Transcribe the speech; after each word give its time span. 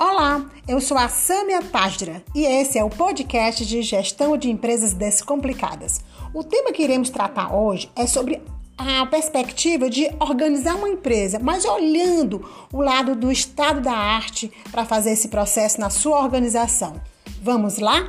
Olá, 0.00 0.48
eu 0.68 0.80
sou 0.80 0.96
a 0.96 1.08
Sâmia 1.08 1.60
Tajdra 1.60 2.22
e 2.32 2.44
esse 2.44 2.78
é 2.78 2.84
o 2.84 2.88
podcast 2.88 3.66
de 3.66 3.82
gestão 3.82 4.36
de 4.36 4.48
empresas 4.48 4.92
descomplicadas. 4.92 6.00
O 6.32 6.44
tema 6.44 6.70
que 6.70 6.84
iremos 6.84 7.10
tratar 7.10 7.52
hoje 7.52 7.90
é 7.96 8.06
sobre 8.06 8.40
a 8.76 9.04
perspectiva 9.06 9.90
de 9.90 10.08
organizar 10.20 10.76
uma 10.76 10.88
empresa, 10.88 11.40
mas 11.42 11.64
olhando 11.64 12.48
o 12.72 12.80
lado 12.80 13.16
do 13.16 13.32
estado 13.32 13.80
da 13.80 13.90
arte 13.90 14.52
para 14.70 14.84
fazer 14.84 15.10
esse 15.10 15.26
processo 15.26 15.80
na 15.80 15.90
sua 15.90 16.22
organização. 16.22 17.00
Vamos 17.42 17.78
lá? 17.78 18.08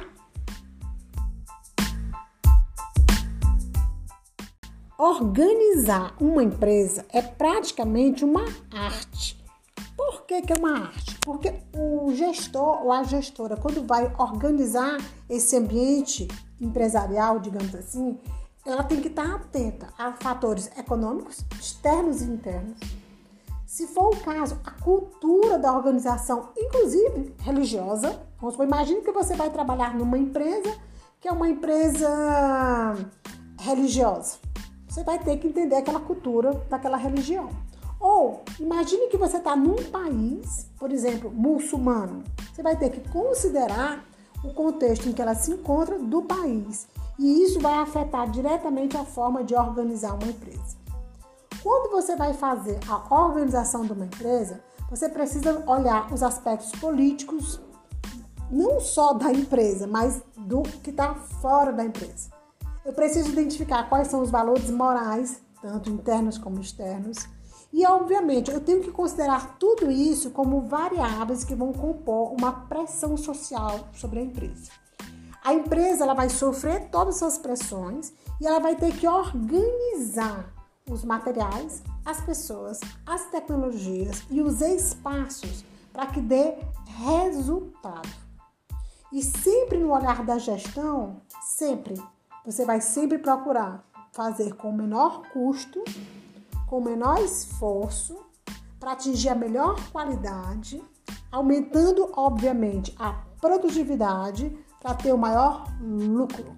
Organizar 4.96 6.14
uma 6.22 6.44
empresa 6.44 7.04
é 7.12 7.24
praticamente 7.24 8.24
uma 8.24 8.46
arte 8.72 9.40
por 10.00 10.26
que, 10.26 10.42
que 10.42 10.54
é 10.54 10.56
uma 10.56 10.86
arte? 10.86 11.09
Porque 11.22 11.54
o 11.76 12.12
gestor 12.14 12.84
ou 12.84 12.92
a 12.92 13.04
gestora, 13.04 13.58
quando 13.58 13.86
vai 13.86 14.12
organizar 14.18 14.98
esse 15.30 15.56
ambiente 15.56 16.28
empresarial, 16.60 17.40
digamos 17.40 17.74
assim, 17.76 18.18
ela 18.66 18.84
tem 18.84 19.02
que 19.02 19.08
estar 19.08 19.36
atenta 19.36 19.88
a 19.98 20.14
fatores 20.14 20.70
econômicos, 20.78 21.46
externos 21.60 22.22
e 22.22 22.26
internos. 22.26 22.80
Se 23.66 23.88
for 23.88 24.14
o 24.14 24.20
caso, 24.20 24.60
a 24.66 24.72
cultura 24.72 25.58
da 25.58 25.72
organização, 25.72 26.50
inclusive 26.58 27.36
religiosa. 27.40 28.20
Vamos 28.40 28.56
imagine 28.56 29.02
que 29.02 29.12
você 29.12 29.36
vai 29.36 29.50
trabalhar 29.50 29.96
numa 29.96 30.18
empresa 30.18 30.76
que 31.22 31.28
é 31.28 31.32
uma 31.32 31.50
empresa 31.50 32.96
religiosa. 33.60 34.38
Você 34.88 35.04
vai 35.04 35.20
ter 35.20 35.38
que 35.38 35.48
entender 35.48 35.76
aquela 35.76 36.00
cultura 36.00 36.54
daquela 36.70 36.98
religião. 36.98 37.50
Ou 38.00 38.44
imagine 38.60 39.10
que 39.10 39.18
você 39.18 39.38
está 39.38 39.56
num 39.56 39.84
país, 39.92 40.70
por 40.80 40.92
exemplo, 40.92 41.30
muçulmano. 41.32 42.24
Você 42.54 42.64
vai 42.64 42.78
ter 42.78 42.90
que 42.90 43.08
considerar 43.10 44.06
o 44.44 44.54
contexto 44.54 45.10
em 45.10 45.12
que 45.12 45.22
ela 45.22 45.36
se 45.36 45.52
encontra 45.52 46.00
do 46.00 46.22
país. 46.22 46.88
E 47.18 47.44
isso 47.44 47.60
vai 47.60 47.74
afetar 47.74 48.30
diretamente 48.30 48.96
a 48.96 49.04
forma 49.04 49.44
de 49.44 49.54
organizar 49.54 50.14
uma 50.14 50.28
empresa. 50.28 50.78
Quando 51.62 51.92
você 51.92 52.16
vai 52.16 52.34
fazer 52.34 52.80
a 52.88 53.26
organização 53.26 53.86
de 53.86 53.92
uma 53.92 54.06
empresa, 54.06 54.62
você 54.90 55.10
precisa 55.10 55.62
olhar 55.70 56.12
os 56.14 56.24
aspectos 56.24 56.72
políticos, 56.80 57.60
não 58.50 58.80
só 58.80 59.14
da 59.14 59.32
empresa, 59.32 59.86
mas 59.86 60.22
do 60.38 60.62
que 60.62 60.90
está 60.90 61.14
fora 61.14 61.74
da 61.74 61.84
empresa. 61.84 62.30
Eu 62.86 62.94
preciso 62.94 63.30
identificar 63.30 63.90
quais 63.90 64.08
são 64.08 64.22
os 64.22 64.32
valores 64.32 64.72
morais, 64.72 65.42
tanto 65.62 65.90
internos 65.90 66.38
como 66.38 66.62
externos 66.62 67.28
e, 67.72 67.86
obviamente, 67.86 68.52
eu 68.52 68.60
tenho 68.60 68.82
que 68.82 68.92
considerar 68.92 69.58
tudo 69.60 69.92
isso 69.92 70.32
como 70.32 70.62
variáveis 70.62 71.44
que 71.44 71.54
vão 71.54 71.72
compor 71.72 72.34
uma 72.34 72.52
pressão 72.52 73.16
social 73.16 73.90
sobre 73.94 74.20
a 74.20 74.24
empresa. 74.24 74.72
A 75.44 75.54
empresa 75.54 76.04
ela 76.04 76.14
vai 76.14 76.30
sofrer 76.30 76.90
todas 76.90 77.18
essas 77.18 77.38
pressões 77.38 78.12
e 78.42 78.48
ela 78.48 78.60
vai 78.60 78.76
ter 78.76 78.96
que 78.98 79.08
organizar 79.08 80.54
os 80.90 81.06
materiais, 81.06 81.84
as 82.04 82.20
pessoas, 82.22 82.80
as 83.06 83.26
tecnologias 83.28 84.24
e 84.30 84.42
os 84.42 84.62
espaços 84.62 85.64
para 85.94 86.08
que 86.08 86.20
dê 86.20 86.56
resultado. 87.06 88.10
E 89.12 89.24
sempre 89.24 89.78
no 89.78 89.94
olhar 89.94 90.24
da 90.24 90.38
gestão, 90.38 91.22
sempre, 91.42 91.96
você 92.46 92.66
vai 92.66 92.82
sempre 92.82 93.18
procurar 93.18 93.84
fazer 94.12 94.56
com 94.56 94.70
o 94.70 94.76
menor 94.76 95.22
custo 95.32 95.84
com 96.70 96.80
menor 96.80 97.20
esforço 97.20 98.16
para 98.80 98.92
atingir 98.92 99.30
a 99.30 99.36
melhor 99.36 99.76
qualidade, 99.92 100.82
aumentando, 101.32 102.12
obviamente, 102.16 102.96
a 102.98 103.14
produtividade 103.42 104.56
para 104.82 104.94
ter 104.94 105.12
o 105.12 105.18
maior 105.18 105.66
lucro. 105.82 106.56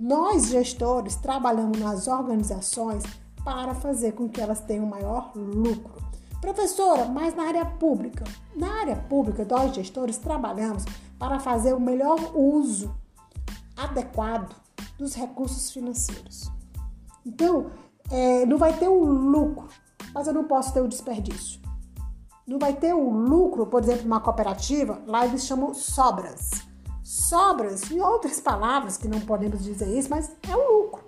Nós, 0.00 0.46
gestores, 0.46 1.16
trabalhamos 1.16 1.78
nas 1.78 2.08
organizações 2.08 3.04
para 3.44 3.74
fazer 3.74 4.12
com 4.12 4.28
que 4.28 4.40
elas 4.40 4.60
tenham 4.60 4.86
maior 4.86 5.32
lucro. 5.36 6.02
Professora, 6.40 7.04
mas 7.04 7.34
na 7.36 7.44
área 7.44 7.64
pública? 7.64 8.24
Na 8.56 8.80
área 8.80 8.96
pública, 8.96 9.46
nós, 9.48 9.74
gestores, 9.74 10.16
trabalhamos 10.16 10.84
para 11.18 11.38
fazer 11.38 11.72
o 11.74 11.80
melhor 11.80 12.18
uso 12.34 12.92
adequado 13.76 14.56
dos 14.98 15.14
recursos 15.14 15.70
financeiros. 15.70 16.50
Então, 17.24 17.70
é, 18.12 18.44
não 18.44 18.58
vai 18.58 18.74
ter 18.74 18.88
o 18.88 19.02
lucro, 19.02 19.68
mas 20.14 20.26
eu 20.26 20.34
não 20.34 20.44
posso 20.44 20.72
ter 20.74 20.82
o 20.82 20.86
desperdício. 20.86 21.60
Não 22.46 22.58
vai 22.58 22.74
ter 22.74 22.92
o 22.92 23.08
lucro, 23.08 23.66
por 23.66 23.82
exemplo, 23.82 24.04
uma 24.04 24.20
cooperativa, 24.20 25.00
lá 25.06 25.24
eles 25.24 25.46
chamam 25.46 25.72
sobras. 25.72 26.50
Sobras, 27.02 27.90
em 27.90 28.00
outras 28.00 28.38
palavras, 28.40 28.98
que 28.98 29.08
não 29.08 29.20
podemos 29.20 29.64
dizer 29.64 29.88
isso, 29.96 30.10
mas 30.10 30.30
é 30.48 30.54
o 30.54 30.82
lucro. 30.82 31.04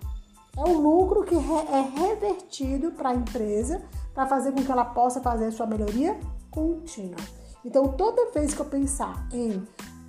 É 0.56 0.60
o 0.60 0.78
lucro 0.78 1.25
que 1.25 1.34
é 1.34 2.00
revertido 2.00 2.93
para 2.93 3.10
a 3.10 3.14
empresa 3.14 3.82
para 4.14 4.26
fazer 4.26 4.53
com 4.53 4.64
que 4.64 4.72
ela 4.72 4.84
possa 4.84 5.20
fazer 5.20 5.47
a 5.47 5.53
sua 5.53 5.66
melhoria 5.66 6.19
contínua. 6.50 7.20
Então, 7.64 7.88
toda 7.88 8.31
vez 8.31 8.54
que 8.54 8.60
eu 8.60 8.66
pensar 8.66 9.28
em 9.32 9.62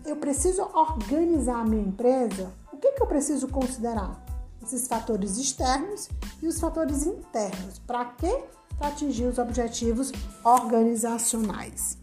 eu 0.05 0.15
preciso 0.17 0.61
organizar 0.73 1.61
a 1.61 1.65
minha 1.65 1.81
empresa, 1.81 2.53
o 2.71 2.77
que, 2.77 2.91
que 2.91 3.01
eu 3.01 3.07
preciso 3.07 3.47
considerar? 3.47 4.23
Esses 4.65 4.87
fatores 4.87 5.37
externos 5.37 6.09
e 6.41 6.47
os 6.47 6.59
fatores 6.59 7.05
internos. 7.05 7.79
Para 7.79 8.05
quê? 8.05 8.43
Para 8.77 8.87
atingir 8.89 9.25
os 9.25 9.37
objetivos 9.37 10.11
organizacionais. 10.43 11.97